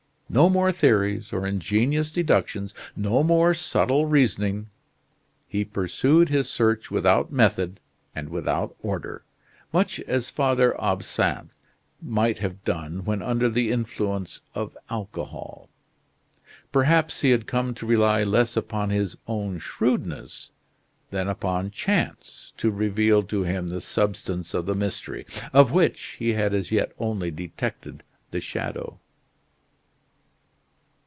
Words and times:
No 0.33 0.49
more 0.49 0.71
theories, 0.71 1.33
or 1.33 1.45
ingenious 1.45 2.09
deductions, 2.09 2.73
no 2.95 3.21
more 3.21 3.53
subtle 3.53 4.05
reasoning. 4.05 4.69
He 5.45 5.65
pursued 5.65 6.29
his 6.29 6.49
search 6.49 6.89
without 6.89 7.33
method 7.33 7.81
and 8.15 8.29
without 8.29 8.73
order 8.81 9.25
much 9.73 9.99
as 9.99 10.29
Father 10.29 10.73
Absinthe 10.81 11.49
might 12.01 12.37
have 12.37 12.63
done 12.63 13.03
when 13.03 13.21
under 13.21 13.49
the 13.49 13.73
influence 13.73 14.39
of 14.55 14.77
alcohol. 14.89 15.67
Perhaps 16.71 17.19
he 17.19 17.31
had 17.31 17.45
come 17.45 17.73
to 17.73 17.85
rely 17.85 18.23
less 18.23 18.55
upon 18.55 18.89
his 18.89 19.17
own 19.27 19.59
shrewdness 19.59 20.49
than 21.09 21.27
upon 21.27 21.71
chance 21.71 22.53
to 22.55 22.71
reveal 22.71 23.21
to 23.23 23.43
him 23.43 23.67
the 23.67 23.81
substance 23.81 24.53
of 24.53 24.65
the 24.65 24.75
mystery, 24.75 25.25
of 25.51 25.73
which 25.73 26.15
he 26.19 26.31
had 26.31 26.53
as 26.53 26.71
yet 26.71 26.93
only 26.99 27.31
detected 27.31 28.05
the 28.29 28.39
shadow. 28.39 28.97